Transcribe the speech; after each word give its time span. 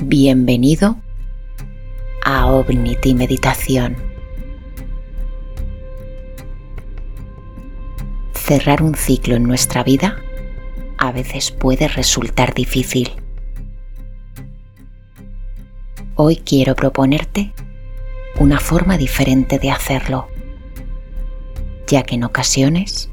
Bienvenido 0.00 0.96
a 2.24 2.46
Omnity 2.46 3.14
Meditación. 3.14 3.96
Cerrar 8.32 8.80
un 8.80 8.94
ciclo 8.94 9.34
en 9.34 9.42
nuestra 9.42 9.82
vida 9.82 10.22
a 10.98 11.10
veces 11.10 11.50
puede 11.50 11.88
resultar 11.88 12.54
difícil. 12.54 13.10
Hoy 16.14 16.36
quiero 16.36 16.76
proponerte 16.76 17.52
una 18.38 18.60
forma 18.60 18.98
diferente 18.98 19.58
de 19.58 19.72
hacerlo, 19.72 20.28
ya 21.88 22.04
que 22.04 22.14
en 22.14 22.22
ocasiones 22.22 23.10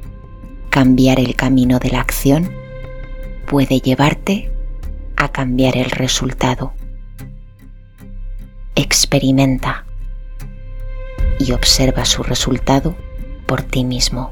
cambiar 0.69 1.19
el 1.19 1.35
camino 1.35 1.79
de 1.79 1.89
la 1.89 2.01
acción 2.01 2.51
puede 3.47 3.79
llevarte 3.79 4.54
a 5.25 5.29
cambiar 5.29 5.75
el 5.75 5.89
resultado. 5.89 6.73
Experimenta 8.75 9.85
y 11.39 11.51
observa 11.51 12.05
su 12.05 12.23
resultado 12.23 12.95
por 13.45 13.61
ti 13.61 13.83
mismo. 13.83 14.31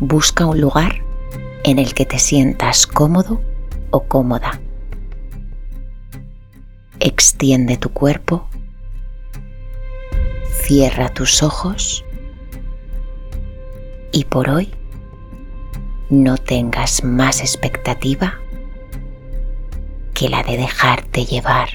Busca 0.00 0.46
un 0.46 0.60
lugar 0.60 1.02
en 1.64 1.78
el 1.78 1.94
que 1.94 2.06
te 2.06 2.18
sientas 2.18 2.86
cómodo 2.86 3.40
o 3.90 4.04
cómoda. 4.04 4.60
Extiende 7.00 7.76
tu 7.76 7.90
cuerpo. 7.90 8.48
Cierra 10.62 11.08
tus 11.14 11.42
ojos. 11.42 12.04
Y 14.10 14.24
por 14.24 14.48
hoy 14.48 14.77
no 16.10 16.38
tengas 16.38 17.04
más 17.04 17.40
expectativa 17.40 18.38
que 20.14 20.28
la 20.28 20.42
de 20.42 20.56
dejarte 20.56 21.24
llevar. 21.24 21.68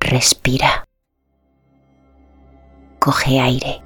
Respira. 0.00 0.84
Coge 3.00 3.40
aire. 3.40 3.82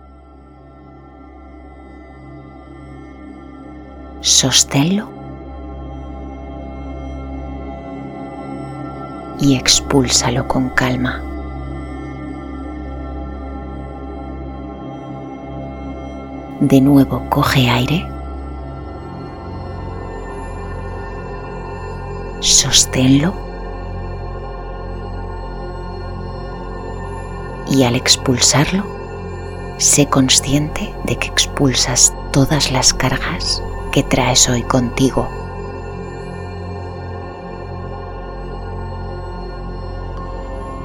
Sosténlo. 4.21 5.09
Y 9.41 9.57
expúlsalo 9.57 10.47
con 10.47 10.69
calma. 10.71 11.28
De 16.61 16.81
nuevo 16.81 17.23
coge 17.31 17.71
aire. 17.71 18.05
Sosténlo. 22.41 23.33
Y 27.71 27.85
al 27.85 27.95
expulsarlo, 27.95 28.83
sé 29.77 30.07
consciente 30.07 30.93
de 31.05 31.15
que 31.15 31.29
expulsas 31.29 32.13
todas 32.33 32.73
las 32.73 32.93
cargas 32.93 33.63
que 33.93 34.03
traes 34.03 34.49
hoy 34.49 34.63
contigo. 34.63 35.29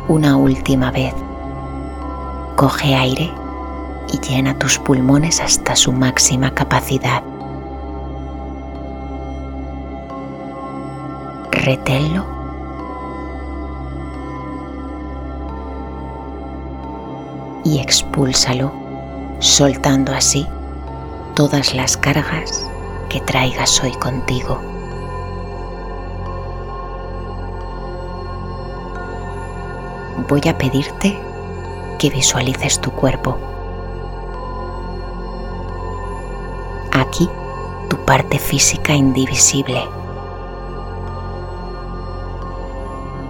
Una 0.07 0.37
última 0.37 0.91
vez, 0.91 1.15
coge 2.57 2.93
aire 2.93 3.42
y 4.13 4.19
llena 4.19 4.57
tus 4.57 4.77
pulmones 4.77 5.41
hasta 5.41 5.75
su 5.75 5.91
máxima 5.91 6.51
capacidad. 6.53 7.23
Reténlo. 11.51 12.25
Y 17.65 17.79
expúlsalo, 17.79 18.71
soltando 19.39 20.13
así 20.13 20.47
todas 21.33 21.73
las 21.73 21.97
cargas 21.97 22.69
que 23.09 23.19
traigas 23.21 23.81
hoy 23.83 23.93
contigo. 23.93 24.59
Voy 30.27 30.41
a 30.47 30.57
pedirte 30.57 31.17
que 31.97 32.09
visualices 32.11 32.79
tu 32.79 32.91
cuerpo. 32.91 33.52
Aquí 37.13 37.29
tu 37.89 37.97
parte 38.05 38.39
física 38.39 38.93
indivisible. 38.93 39.87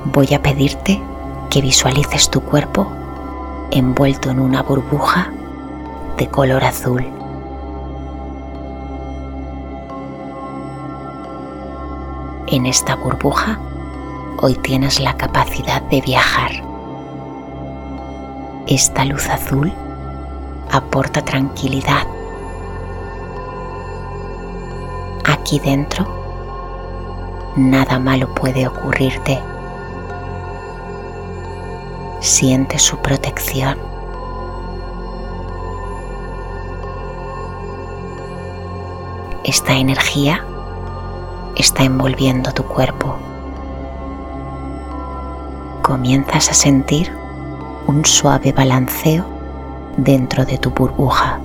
Voy 0.06 0.34
a 0.34 0.42
pedirte 0.42 1.02
que 1.50 1.62
visualices 1.62 2.30
tu 2.30 2.42
cuerpo 2.42 2.88
envuelto 3.72 4.30
en 4.30 4.40
una 4.40 4.64
burbuja 4.64 5.32
de 6.18 6.28
color 6.28 6.64
azul. 6.64 7.06
En 12.48 12.66
esta 12.66 12.96
burbuja 12.96 13.60
hoy 14.40 14.56
tienes 14.56 15.02
la 15.02 15.18
capacidad 15.18 15.82
de 15.82 16.00
viajar. 16.00 16.52
Esta 18.68 19.04
luz 19.04 19.28
azul 19.28 19.74
aporta 20.72 21.22
tranquilidad 21.22 22.13
aquí 25.44 25.60
dentro, 25.60 26.08
nada 27.58 28.00
malo 28.00 28.34
puede 28.34 28.66
ocurrirte. 28.66 29.42
Siente 32.22 32.80
su 32.80 32.96
protección. 33.00 33.78
Esta 39.44 39.74
energía 39.74 40.46
está 41.58 41.84
envolviendo 41.84 42.54
tu 42.54 42.64
cuerpo. 42.64 43.18
Comienzas 45.82 46.52
a 46.52 46.54
sentir 46.54 47.12
un 47.88 48.06
suave 48.06 48.54
balanceo 48.54 49.26
dentro 49.98 50.46
de 50.46 50.58
tu 50.58 50.70
burbuja. 50.70 51.42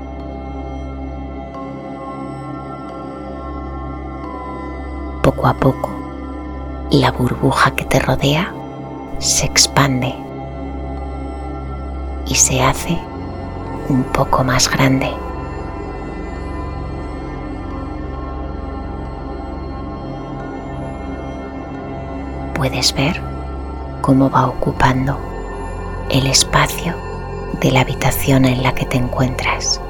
Poco 5.38 5.47
a 5.47 5.54
poco, 5.54 5.91
la 6.91 7.12
burbuja 7.12 7.71
que 7.71 7.84
te 7.84 8.00
rodea 8.00 8.53
se 9.21 9.47
expande 9.47 10.12
y 12.26 12.34
se 12.34 12.60
hace 12.60 12.99
un 13.88 14.03
poco 14.03 14.43
más 14.43 14.69
grande. 14.69 15.09
Puedes 22.55 22.93
ver 22.94 23.22
cómo 24.03 24.28
va 24.31 24.49
ocupando 24.49 25.16
el 26.10 26.26
espacio 26.26 26.94
de 27.60 27.70
la 27.70 27.82
habitación 27.82 28.44
en 28.44 28.65
la 28.65 28.75
que 28.75 28.87
te 28.87 28.97
encuentras. 28.97 29.81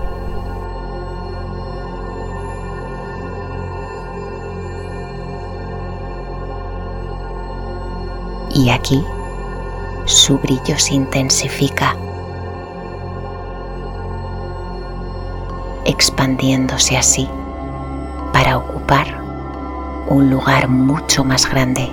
Y 8.59 8.71
aquí 8.71 9.05
su 10.05 10.37
brillo 10.39 10.77
se 10.79 10.95
intensifica, 10.95 11.95
expandiéndose 15.85 16.97
así 16.97 17.29
para 18.33 18.59
ocupar 18.59 19.07
un 20.09 20.29
lugar 20.29 20.69
mucho 20.69 21.23
más 21.23 21.49
grande. 21.49 21.89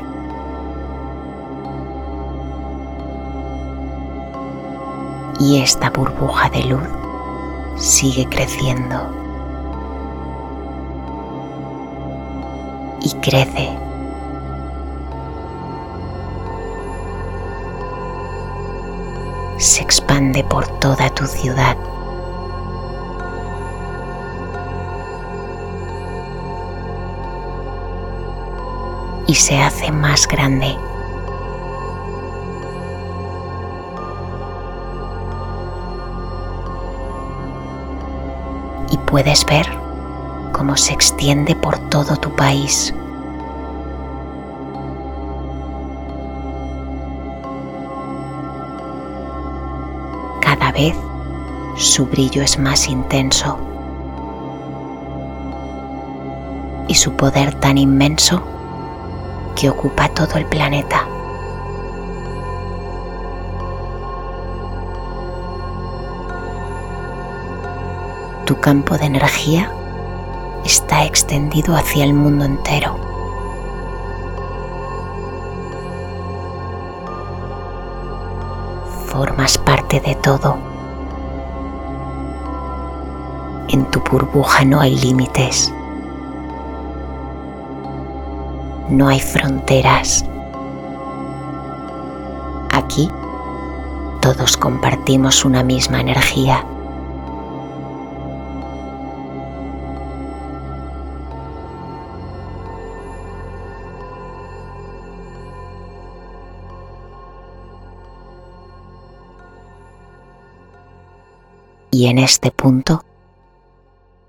Y 5.40 5.62
esta 5.62 5.92
burbuja 5.92 6.50
de 6.50 6.64
luz 6.64 6.88
sigue 7.76 8.26
creciendo 8.28 9.08
y 13.02 13.12
crece 13.22 13.85
se 19.66 19.82
expande 19.82 20.44
por 20.44 20.68
toda 20.80 21.10
tu 21.10 21.26
ciudad. 21.26 21.76
Y 29.28 29.34
se 29.34 29.58
hace 29.58 29.92
más 29.92 30.28
grande. 30.28 30.78
Y 38.92 38.98
puedes 39.00 39.46
ver 39.48 39.66
cómo 40.52 40.78
se 40.78 40.94
extiende 40.94 41.56
por 41.56 41.78
todo 41.90 42.16
tu 42.18 42.30
país. 42.36 42.94
Vez 50.75 50.95
su 51.77 52.06
brillo 52.06 52.44
es 52.44 52.60
más 52.60 52.88
intenso 52.88 53.57
y 56.88 56.95
su 56.95 57.13
poder 57.13 57.56
tan 57.56 57.77
inmenso 57.77 58.44
que 59.56 59.69
ocupa 59.69 60.10
todo 60.10 60.36
el 60.36 60.45
planeta. 60.45 61.07
Tu 68.45 68.60
campo 68.60 68.98
de 68.98 69.06
energía 69.06 69.72
está 70.66 71.06
extendido 71.06 71.75
hacia 71.75 72.04
el 72.04 72.13
mundo 72.13 72.45
entero. 72.45 73.00
Formas 79.07 79.57
de 80.00 80.16
todo. 80.16 80.58
En 83.70 83.86
tu 83.92 84.00
burbuja 84.02 84.64
no 84.66 84.80
hay 84.80 84.96
límites. 84.96 85.74
No 88.90 89.08
hay 89.08 89.20
fronteras. 89.20 90.26
Aquí 92.72 93.10
todos 94.22 94.58
compartimos 94.58 95.46
una 95.46 95.64
misma 95.64 96.02
energía. 96.02 96.66
Y 111.96 112.08
en 112.08 112.18
este 112.18 112.52
punto 112.52 113.06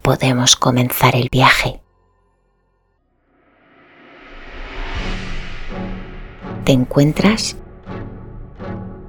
podemos 0.01 0.55
comenzar 0.55 1.17
el 1.17 1.29
viaje. 1.33 1.81
Te 6.63 6.71
encuentras 6.71 7.57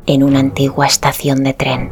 en 0.08 0.24
una 0.24 0.40
antigua 0.40 0.88
estación 0.88 1.44
de 1.44 1.54
tren. 1.54 1.92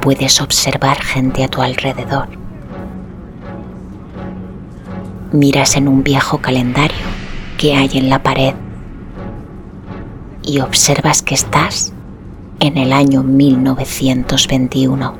Puedes 0.00 0.40
observar 0.40 1.00
gente 1.00 1.44
a 1.44 1.48
tu 1.48 1.62
alrededor. 1.62 2.30
Miras 5.30 5.76
en 5.76 5.86
un 5.86 6.02
viejo 6.02 6.38
calendario 6.38 7.06
que 7.58 7.76
hay 7.76 7.90
en 7.94 8.10
la 8.10 8.24
pared 8.24 8.54
y 10.42 10.58
observas 10.58 11.22
que 11.22 11.36
estás 11.36 11.93
en 12.66 12.78
el 12.78 12.92
año 12.94 13.22
1921. 13.22 15.14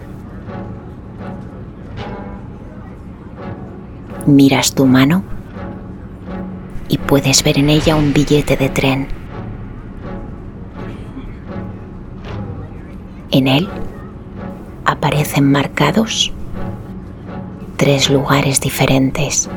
Miras 4.26 4.75
tu 4.75 4.87
mano 4.87 5.23
y 6.88 6.96
puedes 6.96 7.44
ver 7.44 7.58
en 7.58 7.69
ella 7.69 7.96
un 7.96 8.14
billete 8.14 8.56
de 8.56 8.70
tren. 8.70 9.08
En 13.31 13.46
él 13.46 13.69
aparecen 14.87 15.52
marcados 15.52 16.32
tres 17.76 18.08
lugares 18.08 18.58
diferentes. 18.62 19.50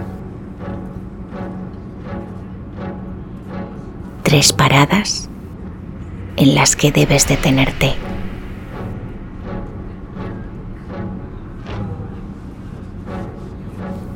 Tres 4.24 4.52
paradas 4.52 5.30
en 6.38 6.54
las 6.54 6.76
que 6.76 6.92
debes 6.92 7.28
detenerte. 7.28 7.96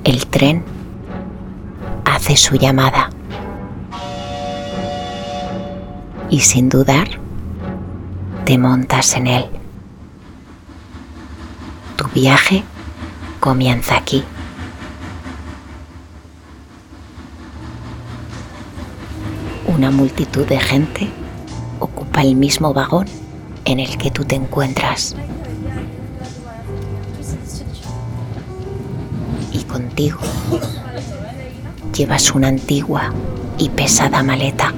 El 0.04 0.28
tren 0.28 0.64
hace 2.06 2.38
su 2.38 2.56
llamada 2.56 3.10
y 6.30 6.40
sin 6.42 6.70
dudar 6.70 7.08
te 8.46 8.58
montas 8.58 9.16
en 9.16 9.28
él. 9.28 9.46
Tu 11.96 12.08
viaje 12.10 12.64
comienza 13.40 13.98
aquí. 13.98 14.24
Una 19.68 19.90
multitud 19.90 20.46
de 20.46 20.60
gente 20.60 21.21
el 22.22 22.36
mismo 22.36 22.74
vagón 22.74 23.08
en 23.66 23.80
el 23.80 23.98
que 23.98 24.12
tú 24.12 24.24
te 24.24 24.36
encuentras. 24.36 25.16
Y 29.52 29.64
contigo 29.64 30.20
llevas 31.94 32.34
una 32.34 32.48
antigua 32.48 33.12
y 33.58 33.70
pesada 33.70 34.24
maleta. 34.24 34.74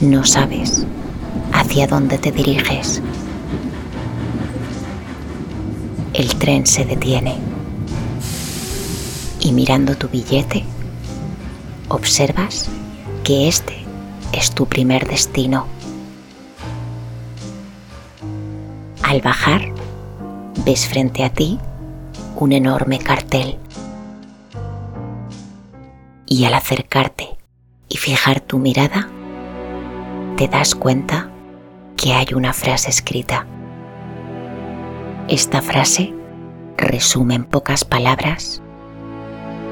No 0.00 0.24
sabes 0.24 0.86
hacia 1.52 1.86
dónde 1.86 2.18
te 2.18 2.30
diriges. 2.30 3.02
El 6.14 6.34
tren 6.36 6.66
se 6.66 6.84
detiene 6.84 7.36
y 9.40 9.52
mirando 9.52 9.96
tu 9.96 10.08
billete 10.08 10.64
observas 11.88 12.68
que 13.26 13.48
este 13.48 13.74
es 14.32 14.52
tu 14.52 14.66
primer 14.66 15.08
destino. 15.08 15.66
Al 19.02 19.20
bajar, 19.20 19.62
ves 20.64 20.86
frente 20.86 21.24
a 21.24 21.30
ti 21.30 21.58
un 22.36 22.52
enorme 22.52 23.00
cartel. 23.00 23.58
Y 26.26 26.44
al 26.44 26.54
acercarte 26.54 27.36
y 27.88 27.96
fijar 27.96 28.38
tu 28.38 28.60
mirada, 28.60 29.08
te 30.36 30.46
das 30.46 30.76
cuenta 30.76 31.28
que 31.96 32.12
hay 32.12 32.28
una 32.32 32.52
frase 32.52 32.90
escrita. 32.90 33.44
Esta 35.26 35.62
frase 35.62 36.14
resume 36.76 37.34
en 37.34 37.44
pocas 37.44 37.84
palabras 37.84 38.62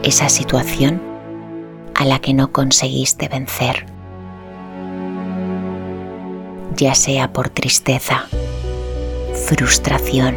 esa 0.02 0.28
situación 0.28 1.13
a 1.94 2.04
la 2.04 2.18
que 2.18 2.34
no 2.34 2.50
conseguiste 2.50 3.28
vencer, 3.28 3.86
ya 6.76 6.94
sea 6.94 7.32
por 7.32 7.50
tristeza, 7.50 8.26
frustración, 9.46 10.36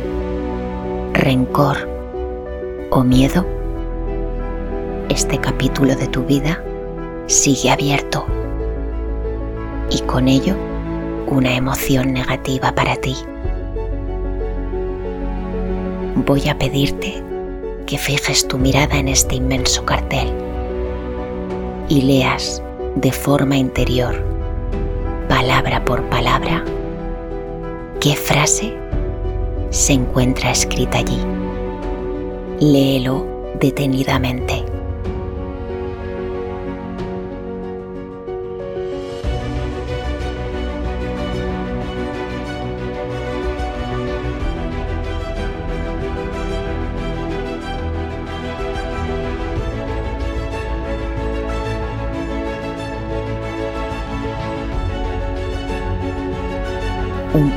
rencor 1.13 1.89
o 2.91 3.03
miedo, 3.03 3.45
este 5.09 5.39
capítulo 5.39 5.95
de 5.95 6.07
tu 6.07 6.23
vida 6.23 6.63
sigue 7.25 7.71
abierto. 7.71 8.25
Y 9.89 10.01
con 10.01 10.27
ello 10.27 10.55
una 11.27 11.55
emoción 11.55 12.13
negativa 12.13 12.73
para 12.73 12.97
ti. 12.97 13.15
Voy 16.15 16.47
a 16.49 16.57
pedirte 16.57 17.23
que 17.85 17.97
fijes 17.97 18.47
tu 18.47 18.57
mirada 18.57 18.97
en 18.97 19.07
este 19.07 19.35
inmenso 19.35 19.85
cartel 19.85 20.46
y 21.89 22.01
leas 22.01 22.61
de 22.95 23.11
forma 23.11 23.57
interior, 23.57 24.15
palabra 25.29 25.83
por 25.85 26.03
palabra, 26.09 26.63
qué 27.99 28.15
frase 28.15 28.73
se 29.69 29.93
encuentra 29.93 30.51
escrita 30.51 30.99
allí. 30.99 31.19
Léelo 32.59 33.25
detenidamente. 33.59 34.76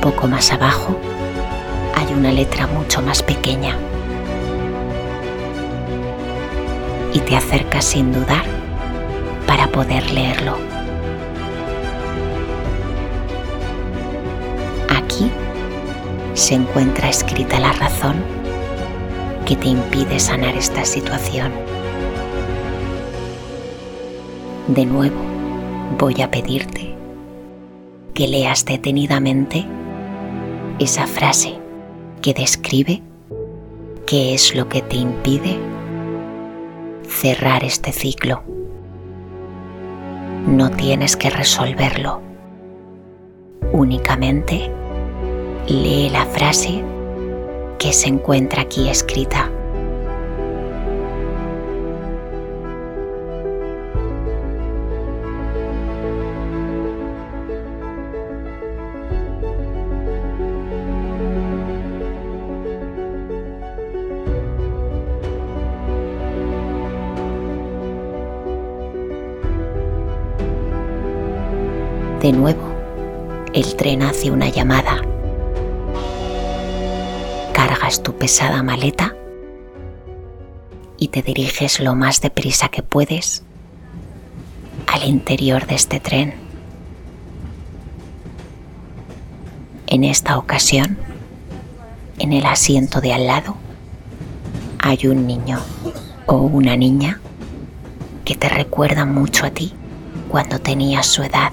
Poco 0.01 0.27
más 0.27 0.51
abajo 0.51 0.97
hay 1.95 2.13
una 2.13 2.31
letra 2.31 2.67
mucho 2.67 3.01
más 3.01 3.23
pequeña 3.23 3.75
y 7.13 7.19
te 7.19 7.35
acercas 7.37 7.85
sin 7.85 8.11
dudar 8.11 8.43
para 9.47 9.67
poder 9.67 10.11
leerlo. 10.11 10.71
se 16.33 16.55
encuentra 16.55 17.07
escrita 17.09 17.59
la 17.59 17.71
razón 17.73 18.15
que 19.45 19.55
te 19.55 19.67
impide 19.67 20.19
sanar 20.19 20.55
esta 20.55 20.83
situación. 20.85 21.51
De 24.67 24.85
nuevo, 24.85 25.21
voy 25.99 26.21
a 26.21 26.31
pedirte 26.31 26.95
que 28.13 28.27
leas 28.27 28.65
detenidamente 28.65 29.65
esa 30.79 31.07
frase 31.07 31.59
que 32.21 32.33
describe 32.33 33.01
qué 34.05 34.33
es 34.33 34.55
lo 34.55 34.67
que 34.67 34.81
te 34.81 34.97
impide 34.97 35.57
cerrar 37.07 37.63
este 37.63 37.91
ciclo. 37.91 38.43
No 40.47 40.71
tienes 40.71 41.15
que 41.15 41.29
resolverlo. 41.29 42.21
Únicamente 43.71 44.71
lee 45.67 46.09
la 46.09 46.25
frase 46.25 46.83
que 47.77 47.93
se 47.93 48.09
encuentra 48.09 48.63
aquí 48.63 48.89
escrita. 48.89 49.49
De 72.21 72.31
nuevo, 72.31 72.61
el 73.51 73.75
tren 73.75 74.03
hace 74.03 74.29
una 74.29 74.47
llamada. 74.47 75.01
Cargas 77.51 78.03
tu 78.03 78.15
pesada 78.15 78.61
maleta 78.61 79.15
y 80.99 81.07
te 81.07 81.23
diriges 81.23 81.79
lo 81.79 81.95
más 81.95 82.21
deprisa 82.21 82.69
que 82.69 82.83
puedes 82.83 83.41
al 84.85 85.03
interior 85.09 85.65
de 85.65 85.73
este 85.73 85.99
tren. 85.99 86.35
En 89.87 90.03
esta 90.03 90.37
ocasión, 90.37 90.99
en 92.19 92.33
el 92.33 92.45
asiento 92.45 93.01
de 93.01 93.13
al 93.13 93.25
lado, 93.25 93.55
hay 94.77 95.07
un 95.07 95.25
niño 95.25 95.59
o 96.27 96.35
una 96.37 96.77
niña 96.77 97.19
que 98.23 98.35
te 98.35 98.47
recuerda 98.47 99.05
mucho 99.05 99.47
a 99.47 99.49
ti 99.49 99.73
cuando 100.29 100.59
tenías 100.59 101.07
su 101.07 101.23
edad. 101.23 101.51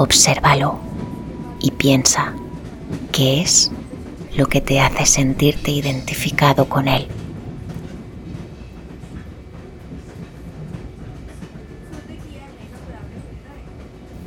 Obsérvalo 0.00 0.78
y 1.60 1.72
piensa 1.72 2.32
qué 3.12 3.42
es 3.42 3.70
lo 4.34 4.46
que 4.46 4.62
te 4.62 4.80
hace 4.80 5.04
sentirte 5.04 5.72
identificado 5.72 6.70
con 6.70 6.88
él. 6.88 7.06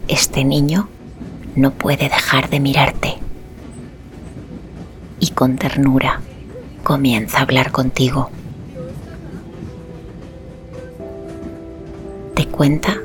Este 0.07 0.43
niño 0.43 0.89
no 1.55 1.71
puede 1.71 2.07
dejar 2.07 2.51
de 2.51 2.59
mirarte 2.59 3.15
y 5.19 5.31
con 5.31 5.55
ternura 5.55 6.21
comienza 6.83 7.39
a 7.39 7.41
hablar 7.41 7.71
contigo. 7.71 8.29
Te 12.35 12.45
cuenta 12.45 12.95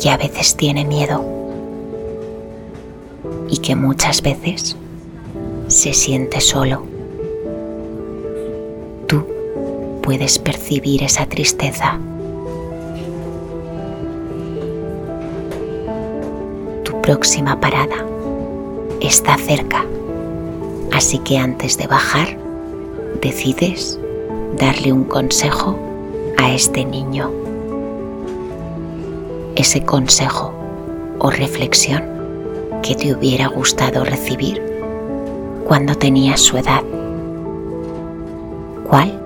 que 0.00 0.10
a 0.10 0.16
veces 0.16 0.56
tiene 0.56 0.84
miedo 0.84 1.45
y 3.48 3.58
que 3.58 3.76
muchas 3.76 4.22
veces 4.22 4.76
se 5.68 5.92
siente 5.92 6.40
solo. 6.40 6.82
Tú 9.06 9.24
puedes 10.02 10.38
percibir 10.38 11.02
esa 11.02 11.26
tristeza. 11.26 11.98
Tu 16.84 17.00
próxima 17.02 17.60
parada 17.60 18.04
está 19.00 19.36
cerca, 19.36 19.84
así 20.92 21.18
que 21.18 21.38
antes 21.38 21.76
de 21.78 21.86
bajar, 21.86 22.38
decides 23.20 23.98
darle 24.58 24.92
un 24.92 25.04
consejo 25.04 25.78
a 26.38 26.52
este 26.52 26.84
niño. 26.84 27.30
Ese 29.56 29.84
consejo 29.84 30.52
o 31.18 31.30
reflexión 31.30 32.15
que 32.86 32.94
te 32.94 33.12
hubiera 33.12 33.48
gustado 33.48 34.04
recibir 34.04 34.62
cuando 35.66 35.96
tenías 35.96 36.40
su 36.40 36.56
edad? 36.56 36.84
¿Cuál 38.88 39.20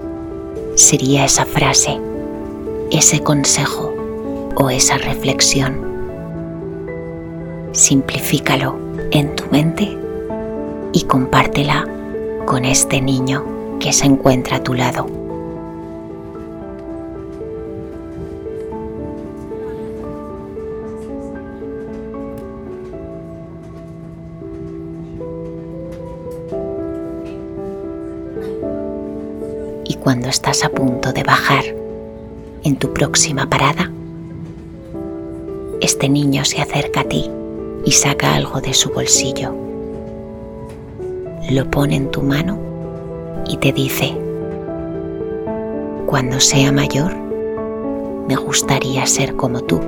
sería 0.77 1.27
esa 1.27 1.45
frase, 1.45 2.01
ese 2.91 3.21
consejo 3.21 3.93
o 4.57 4.71
esa 4.71 4.97
reflexión? 4.97 5.79
Simplifícalo 7.73 8.77
en 9.11 9.37
tu 9.37 9.45
mente 9.51 9.95
y 10.95 11.03
compártela 11.03 11.87
con 12.47 12.65
este 12.65 13.03
niño 13.03 13.45
que 13.79 13.93
se 13.93 14.07
encuentra 14.07 14.57
a 14.57 14.63
tu 14.63 14.73
lado. 14.73 15.20
Cuando 30.11 30.29
estás 30.29 30.65
a 30.65 30.71
punto 30.71 31.13
de 31.13 31.23
bajar 31.23 31.63
en 32.65 32.75
tu 32.75 32.93
próxima 32.93 33.49
parada, 33.49 33.93
este 35.81 36.09
niño 36.09 36.45
se 36.45 36.61
acerca 36.61 37.03
a 37.03 37.05
ti 37.05 37.31
y 37.85 37.93
saca 37.93 38.35
algo 38.35 38.61
de 38.61 38.75
su 38.75 38.91
bolsillo. 38.91 39.55
Lo 41.53 41.71
pone 41.71 41.95
en 41.95 42.11
tu 42.11 42.23
mano 42.23 42.59
y 43.47 43.59
te 43.59 43.71
dice, 43.71 44.13
cuando 46.07 46.41
sea 46.41 46.73
mayor, 46.73 47.15
me 48.27 48.35
gustaría 48.35 49.07
ser 49.07 49.37
como 49.37 49.61
tú. 49.61 49.79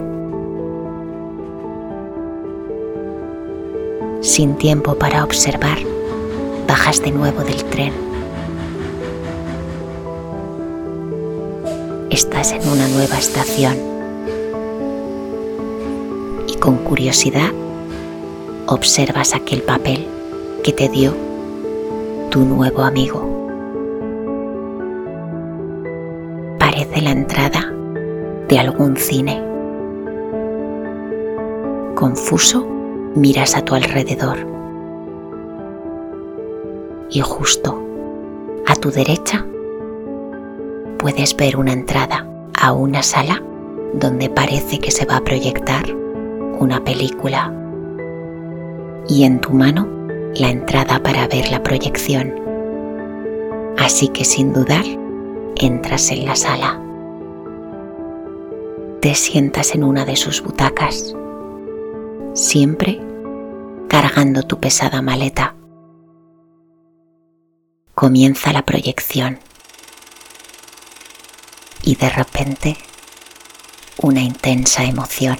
Sin 4.20 4.54
tiempo 4.54 4.94
para 4.94 5.24
observar, 5.24 5.78
bajas 6.68 7.02
de 7.02 7.10
nuevo 7.10 7.42
del 7.42 7.64
tren 7.64 8.11
estás 12.22 12.52
en 12.52 12.68
una 12.68 12.86
nueva 12.86 13.18
estación 13.18 13.76
y 16.46 16.54
con 16.58 16.76
curiosidad 16.76 17.50
observas 18.68 19.34
aquel 19.34 19.62
papel 19.62 20.06
que 20.62 20.72
te 20.72 20.88
dio 20.88 21.16
tu 22.30 22.44
nuevo 22.44 22.82
amigo. 22.82 23.28
Parece 26.60 27.02
la 27.02 27.10
entrada 27.10 27.72
de 28.48 28.56
algún 28.56 28.96
cine. 28.96 29.42
Confuso, 31.96 32.64
miras 33.16 33.56
a 33.56 33.64
tu 33.64 33.74
alrededor 33.74 34.46
y 37.10 37.20
justo 37.20 37.82
a 38.68 38.76
tu 38.76 38.92
derecha 38.92 39.44
puedes 41.02 41.36
ver 41.36 41.56
una 41.56 41.72
entrada 41.72 42.24
a 42.54 42.72
una 42.72 43.02
sala 43.02 43.42
donde 43.92 44.30
parece 44.30 44.78
que 44.78 44.92
se 44.92 45.04
va 45.04 45.16
a 45.16 45.24
proyectar 45.24 45.92
una 46.60 46.84
película 46.84 47.52
y 49.08 49.24
en 49.24 49.40
tu 49.40 49.50
mano 49.50 49.88
la 50.36 50.48
entrada 50.48 51.02
para 51.02 51.26
ver 51.26 51.50
la 51.50 51.60
proyección. 51.60 52.32
Así 53.78 54.08
que 54.08 54.24
sin 54.24 54.52
dudar, 54.52 54.84
entras 55.56 56.12
en 56.12 56.24
la 56.24 56.36
sala. 56.36 56.80
Te 59.00 59.16
sientas 59.16 59.74
en 59.74 59.82
una 59.82 60.04
de 60.04 60.14
sus 60.14 60.40
butacas, 60.40 61.16
siempre 62.34 63.00
cargando 63.88 64.44
tu 64.44 64.60
pesada 64.60 65.02
maleta. 65.02 65.56
Comienza 67.96 68.52
la 68.52 68.62
proyección 68.62 69.40
y 71.82 71.96
de 71.96 72.08
repente 72.08 72.76
una 73.98 74.20
intensa 74.20 74.84
emoción. 74.84 75.38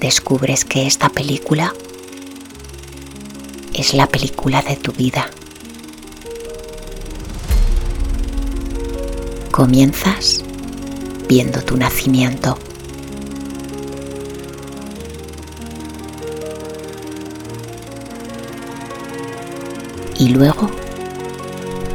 Descubres 0.00 0.64
que 0.64 0.86
esta 0.86 1.08
película 1.08 1.72
es 3.74 3.94
la 3.94 4.06
película 4.06 4.62
de 4.62 4.76
tu 4.76 4.92
vida. 4.92 5.30
Comienzas 9.50 10.42
viendo 11.28 11.62
tu 11.62 11.76
nacimiento. 11.76 12.58
Y 20.18 20.28
luego 20.28 20.70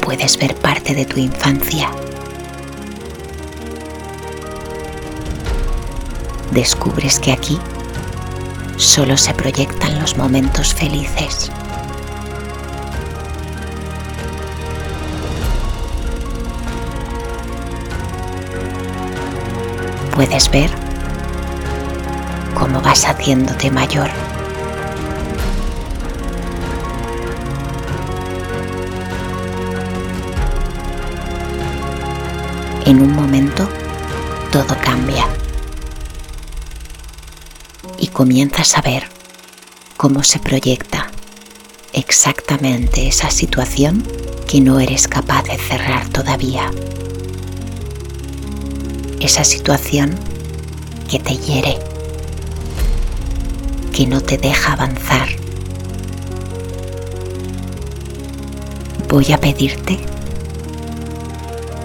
puedes 0.07 0.37
ver 0.37 0.55
parte 0.55 0.95
de 0.95 1.03
tu 1.05 1.19
infancia. 1.19 1.91
Descubres 6.51 7.19
que 7.19 7.33
aquí 7.33 7.59
solo 8.77 9.17
se 9.17 9.33
proyectan 9.33 9.99
los 9.99 10.15
momentos 10.15 10.73
felices. 10.73 11.51
Puedes 20.15 20.49
ver 20.51 20.69
cómo 22.57 22.79
vas 22.81 23.03
haciéndote 23.03 23.69
mayor. 23.71 24.09
En 32.87 33.01
un 33.01 33.11
momento 33.11 33.67
todo 34.49 34.73
cambia 34.81 35.27
y 37.99 38.07
comienzas 38.07 38.77
a 38.77 38.81
ver 38.81 39.09
cómo 39.97 40.23
se 40.23 40.39
proyecta 40.39 41.11
exactamente 41.91 43.09
esa 43.09 43.29
situación 43.29 44.07
que 44.47 44.61
no 44.61 44.79
eres 44.79 45.09
capaz 45.09 45.43
de 45.43 45.57
cerrar 45.57 46.07
todavía. 46.07 46.71
Esa 49.19 49.43
situación 49.43 50.17
que 51.11 51.19
te 51.19 51.35
hiere, 51.35 51.77
que 53.91 54.07
no 54.07 54.21
te 54.21 54.37
deja 54.37 54.71
avanzar. 54.71 55.27
Voy 59.09 59.29
a 59.33 59.41
pedirte 59.41 59.99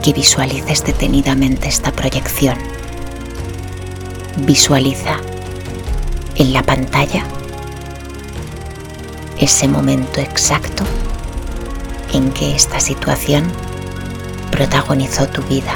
que 0.02 0.12
visualices 0.12 0.84
detenidamente 0.84 1.68
esta 1.68 1.92
proyección. 1.92 2.58
Visualiza 4.38 5.18
en 6.34 6.52
la 6.52 6.62
pantalla 6.62 7.24
ese 9.38 9.68
momento 9.68 10.20
exacto 10.20 10.84
en 12.12 12.30
que 12.32 12.54
esta 12.54 12.80
situación 12.80 13.44
protagonizó 14.50 15.28
tu 15.28 15.42
vida. 15.42 15.74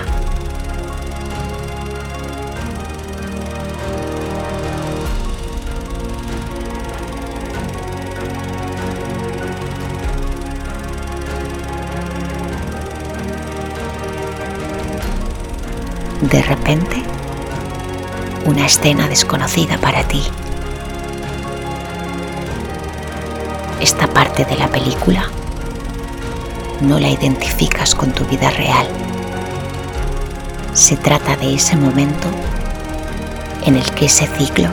De 16.37 16.43
repente, 16.43 17.03
una 18.45 18.67
escena 18.67 19.09
desconocida 19.09 19.79
para 19.79 20.07
ti 20.07 20.23
esta 23.81 24.07
parte 24.07 24.45
de 24.45 24.55
la 24.57 24.69
película 24.69 25.31
no 26.83 27.01
la 27.01 27.09
identificas 27.09 27.95
con 27.95 28.13
tu 28.13 28.27
vida 28.27 28.51
real. 28.51 28.87
Se 30.75 30.99
trata 30.99 31.37
de 31.37 31.55
ese 31.55 31.75
momento 31.75 32.29
en 33.65 33.77
el 33.77 33.91
que 33.93 34.05
ese 34.05 34.27
ciclo 34.27 34.69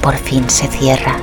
por 0.00 0.16
fin 0.16 0.48
se 0.48 0.68
cierra. 0.68 1.18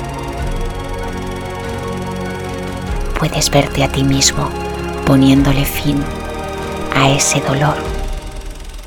Puedes 3.17 3.49
verte 3.49 3.83
a 3.83 3.91
ti 3.91 4.03
mismo 4.03 4.47
poniéndole 5.07 5.65
fin 5.65 6.03
a 6.95 7.09
ese 7.09 7.41
dolor, 7.41 7.92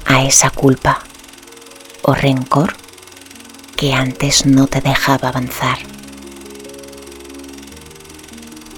a 0.07 0.25
esa 0.25 0.51
culpa 0.51 1.01
o 2.03 2.14
rencor 2.14 2.77
que 3.77 3.92
antes 3.92 4.47
no 4.47 4.66
te 4.66 4.81
dejaba 4.81 5.29
avanzar 5.29 5.79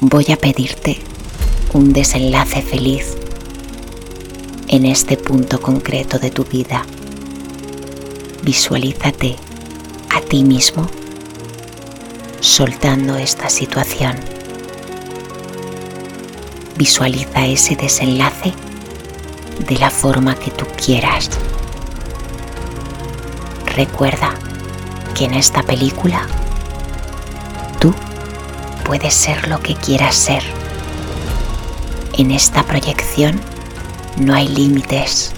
voy 0.00 0.26
a 0.30 0.36
pedirte 0.36 1.00
un 1.72 1.92
desenlace 1.92 2.62
feliz 2.62 3.16
en 4.68 4.86
este 4.86 5.16
punto 5.16 5.60
concreto 5.60 6.20
de 6.20 6.30
tu 6.30 6.44
vida. 6.44 6.86
Visualízate 8.42 9.36
a 10.10 10.20
ti 10.20 10.44
mismo 10.44 10.88
soltando 12.40 13.16
esta 13.16 13.50
situación. 13.50 14.16
Visualiza 16.76 17.46
ese 17.46 17.74
desenlace 17.74 18.52
de 19.58 19.78
la 19.78 19.90
forma 19.90 20.34
que 20.34 20.50
tú 20.50 20.66
quieras. 20.76 21.30
Recuerda 23.76 24.34
que 25.14 25.24
en 25.24 25.34
esta 25.34 25.62
película 25.62 26.26
tú 27.80 27.94
puedes 28.84 29.14
ser 29.14 29.48
lo 29.48 29.60
que 29.60 29.74
quieras 29.74 30.14
ser. 30.14 30.42
En 32.14 32.30
esta 32.30 32.62
proyección 32.64 33.40
no 34.16 34.34
hay 34.34 34.48
límites. 34.48 35.32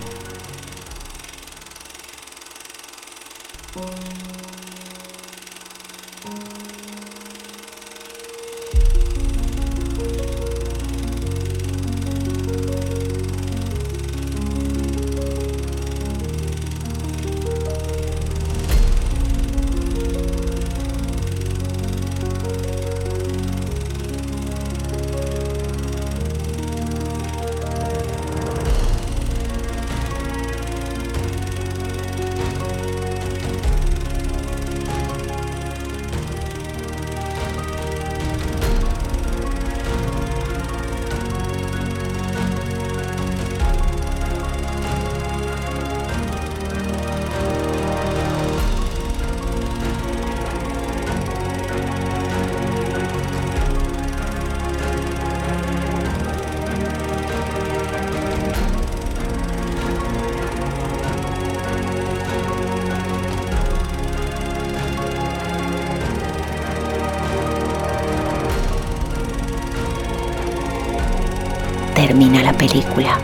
Película 72.61 73.19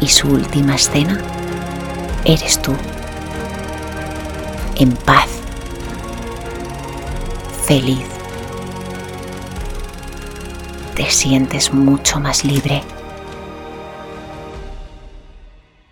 y 0.00 0.08
su 0.08 0.28
última 0.28 0.76
escena 0.76 1.20
eres 2.24 2.62
tú, 2.62 2.74
en 4.76 4.92
paz, 4.92 5.28
feliz. 7.66 8.06
Te 10.94 11.10
sientes 11.10 11.74
mucho 11.74 12.18
más 12.18 12.44
libre. 12.44 12.82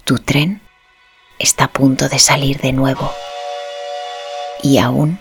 Tu 0.04 0.18
tren 0.18 0.62
está 1.38 1.64
a 1.64 1.68
punto 1.68 2.08
de 2.08 2.18
salir 2.18 2.62
de 2.62 2.72
nuevo 2.72 3.12
y 4.62 4.78
aún 4.78 5.18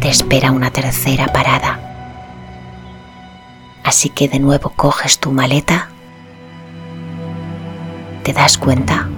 te 0.00 0.08
espera 0.08 0.50
una 0.50 0.70
tercera 0.70 1.26
parada. 1.26 1.78
Así 3.84 4.08
que 4.08 4.28
de 4.28 4.38
nuevo 4.38 4.72
coges 4.74 5.18
tu 5.18 5.30
maleta 5.30 5.90
te 8.22 8.32
das 8.32 8.58
cuenta 8.58 9.08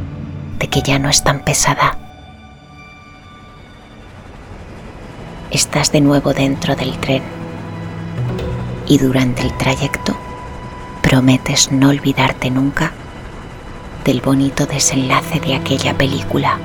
de 0.58 0.68
que 0.68 0.82
ya 0.82 0.98
no 0.98 1.08
es 1.08 1.24
tan 1.24 1.40
pesada. 1.40 1.96
Estás 5.50 5.92
de 5.92 6.00
nuevo 6.00 6.32
dentro 6.32 6.76
del 6.76 6.96
tren 6.98 7.22
y 8.86 8.98
durante 8.98 9.42
el 9.42 9.52
trayecto 9.56 10.16
prometes 11.02 11.72
no 11.72 11.90
olvidarte 11.90 12.50
nunca 12.50 12.92
del 14.04 14.20
bonito 14.20 14.66
desenlace 14.66 15.40
de 15.40 15.54
aquella 15.56 15.96
película. 15.96 16.58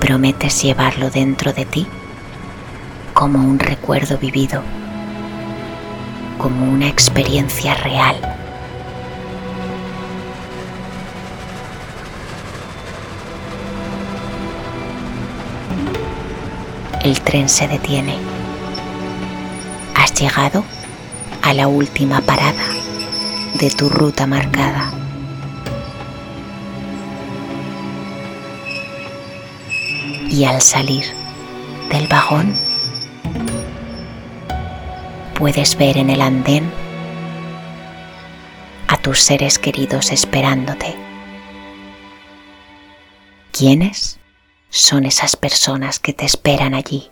Prometes 0.00 0.62
llevarlo 0.62 1.10
dentro 1.10 1.52
de 1.52 1.66
ti 1.66 1.86
como 3.12 3.40
un 3.40 3.58
recuerdo 3.58 4.16
vivido, 4.16 4.62
como 6.38 6.72
una 6.72 6.86
experiencia 6.86 7.74
real. 7.74 8.27
El 17.08 17.22
tren 17.22 17.48
se 17.48 17.66
detiene. 17.66 18.18
Has 19.94 20.12
llegado 20.12 20.62
a 21.40 21.54
la 21.54 21.66
última 21.66 22.20
parada 22.20 22.62
de 23.58 23.70
tu 23.70 23.88
ruta 23.88 24.26
marcada. 24.26 24.92
Y 30.28 30.44
al 30.44 30.60
salir 30.60 31.06
del 31.90 32.08
vagón, 32.08 32.54
puedes 35.32 35.78
ver 35.78 35.96
en 35.96 36.10
el 36.10 36.20
andén 36.20 36.70
a 38.86 38.98
tus 38.98 39.22
seres 39.22 39.58
queridos 39.58 40.12
esperándote. 40.12 40.94
¿Quiénes 43.50 44.17
son 44.70 45.06
esas 45.06 45.36
personas 45.36 45.98
que 45.98 46.12
te 46.12 46.24
esperan 46.24 46.74
allí? 46.74 47.10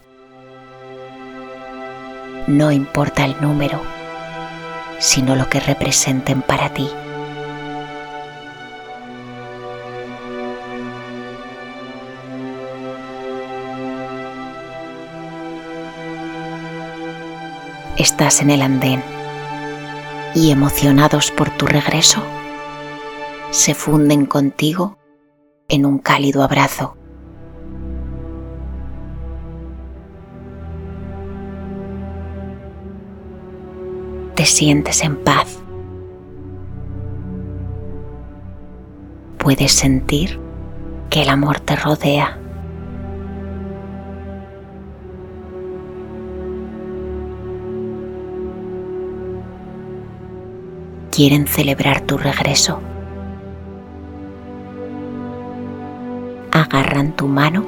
No 2.47 2.71
importa 2.71 3.25
el 3.25 3.41
número, 3.41 3.81
sino 4.99 5.35
lo 5.35 5.49
que 5.49 5.61
representen 5.61 6.43
para 6.43 6.73
ti. 6.73 6.89
Estás 17.97 18.43
en 18.43 18.51
el 18.51 18.61
andén 18.63 19.03
y 20.35 20.51
emocionados 20.51 21.31
por 21.31 21.49
tu 21.57 21.67
regreso, 21.67 22.23
se 23.51 23.75
funden 23.75 24.27
contigo 24.27 24.99
en 25.69 25.87
un 25.87 25.99
cálido 25.99 26.43
abrazo. 26.43 26.97
Te 34.47 34.53
sientes 34.53 35.03
en 35.03 35.17
paz. 35.17 35.59
Puedes 39.39 39.73
sentir 39.73 40.39
que 41.11 41.23
el 41.23 41.31
amor 41.31 41.59
te 41.59 41.75
rodea. 41.75 42.39
quieren 51.11 51.49
celebrar 51.49 52.03
tu 52.03 52.17
regreso. 52.17 52.79
Agarran 56.53 57.17
tu 57.17 57.27
mano 57.27 57.65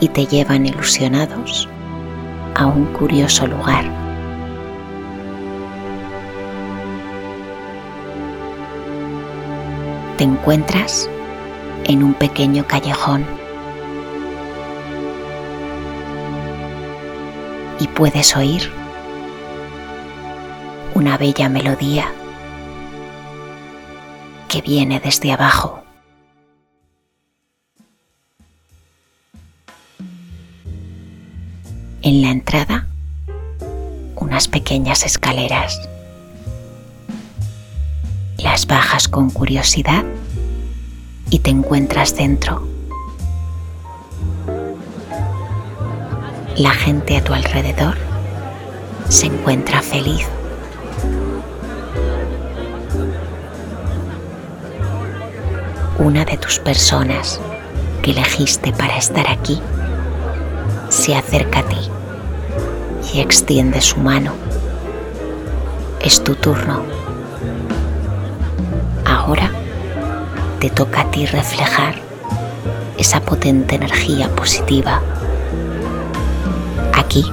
y 0.00 0.06
te 0.06 0.26
llevan 0.26 0.64
ilusionados 0.64 1.68
a 2.58 2.66
un 2.66 2.86
curioso 2.86 3.46
lugar. 3.46 3.84
Te 10.16 10.24
encuentras 10.24 11.08
en 11.84 12.02
un 12.02 12.14
pequeño 12.14 12.66
callejón 12.66 13.24
y 17.78 17.86
puedes 17.86 18.36
oír 18.36 18.72
una 20.94 21.16
bella 21.16 21.48
melodía 21.48 22.12
que 24.48 24.62
viene 24.62 24.98
desde 24.98 25.30
abajo. 25.30 25.87
En 32.08 32.22
la 32.22 32.30
entrada, 32.30 32.86
unas 34.16 34.48
pequeñas 34.48 35.04
escaleras. 35.04 35.78
Las 38.38 38.66
bajas 38.66 39.08
con 39.08 39.28
curiosidad 39.28 40.06
y 41.28 41.40
te 41.40 41.50
encuentras 41.50 42.16
dentro. 42.16 42.66
La 46.56 46.70
gente 46.70 47.18
a 47.18 47.22
tu 47.22 47.34
alrededor 47.34 47.98
se 49.10 49.26
encuentra 49.26 49.82
feliz 49.82 50.26
una 55.98 56.24
de 56.24 56.38
tus 56.38 56.58
personas 56.58 57.38
que 58.02 58.12
elegiste 58.12 58.72
para 58.72 58.96
estar 58.96 59.28
aquí 59.28 59.60
se 60.88 61.14
acerca 61.14 61.58
a 61.58 61.68
ti 61.68 61.97
y 63.12 63.20
extiende 63.20 63.80
su 63.80 63.98
mano. 63.98 64.32
Es 66.00 66.22
tu 66.22 66.34
turno. 66.34 66.82
Ahora 69.04 69.50
te 70.60 70.70
toca 70.70 71.02
a 71.02 71.10
ti 71.10 71.26
reflejar 71.26 71.94
esa 72.96 73.20
potente 73.20 73.76
energía 73.76 74.28
positiva. 74.34 75.00
Aquí 76.94 77.24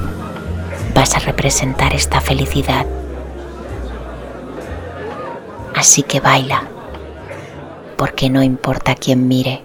vas 0.94 1.16
a 1.16 1.20
representar 1.20 1.94
esta 1.94 2.22
felicidad. 2.22 2.86
Así 5.76 6.04
que 6.04 6.20
baila 6.20 6.64
porque 7.98 8.30
no 8.30 8.44
importa 8.44 8.96
quién 8.96 9.28
mire. 9.28 9.65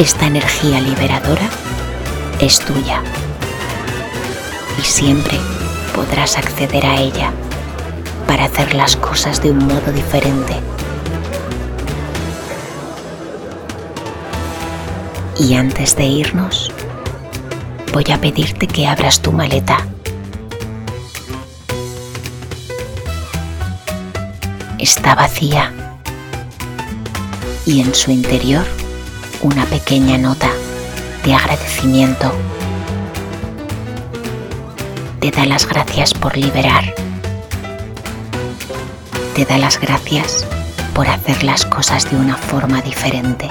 Esta 0.00 0.28
energía 0.28 0.80
liberadora 0.80 1.46
es 2.40 2.58
tuya 2.58 3.02
y 4.78 4.82
siempre 4.82 5.36
podrás 5.94 6.38
acceder 6.38 6.86
a 6.86 6.98
ella 6.98 7.30
para 8.26 8.46
hacer 8.46 8.72
las 8.72 8.96
cosas 8.96 9.42
de 9.42 9.50
un 9.50 9.58
modo 9.58 9.92
diferente. 9.92 10.54
Y 15.38 15.52
antes 15.52 15.94
de 15.96 16.06
irnos, 16.06 16.72
voy 17.92 18.06
a 18.10 18.18
pedirte 18.18 18.66
que 18.66 18.86
abras 18.86 19.20
tu 19.20 19.32
maleta. 19.32 19.86
Está 24.78 25.14
vacía 25.14 25.74
y 27.66 27.82
en 27.82 27.94
su 27.94 28.10
interior 28.10 28.79
una 29.42 29.64
pequeña 29.66 30.18
nota 30.18 30.50
de 31.24 31.34
agradecimiento 31.34 32.32
te 35.20 35.30
da 35.30 35.44
las 35.44 35.66
gracias 35.66 36.14
por 36.14 36.36
liberar. 36.36 36.94
Te 39.34 39.44
da 39.44 39.58
las 39.58 39.78
gracias 39.78 40.46
por 40.94 41.08
hacer 41.08 41.42
las 41.44 41.64
cosas 41.66 42.10
de 42.10 42.16
una 42.16 42.36
forma 42.36 42.80
diferente. 42.80 43.48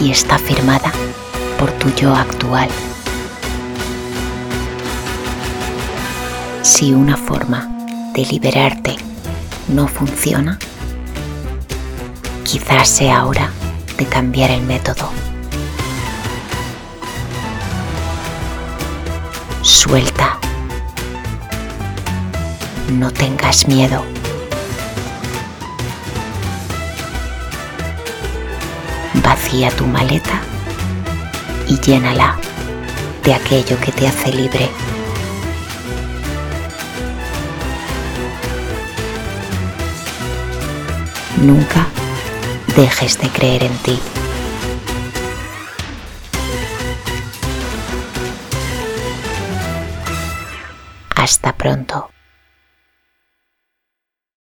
Y 0.00 0.10
está 0.10 0.38
firmada 0.38 0.92
por 1.58 1.70
tu 1.72 1.92
yo 1.94 2.14
actual. 2.14 2.68
Si 6.62 6.92
una 6.92 7.16
forma 7.16 7.68
de 8.14 8.26
liberarte 8.26 8.96
no 9.68 9.86
funciona, 9.86 10.58
quizás 12.46 12.88
sea 12.88 13.26
hora 13.26 13.50
de 13.98 14.06
cambiar 14.06 14.52
el 14.52 14.62
método. 14.62 15.10
Suelta. 19.62 20.38
No 22.92 23.10
tengas 23.10 23.66
miedo. 23.66 24.04
Vacía 29.24 29.70
tu 29.72 29.84
maleta 29.86 30.40
y 31.66 31.80
llénala 31.80 32.38
de 33.24 33.34
aquello 33.34 33.76
que 33.80 33.90
te 33.90 34.06
hace 34.06 34.32
libre. 34.32 34.70
Nunca 41.42 41.88
dejes 42.76 43.18
de 43.18 43.28
creer 43.30 43.64
en 43.64 43.76
ti. 43.78 43.98
Hasta 51.16 51.56
pronto. 51.56 52.15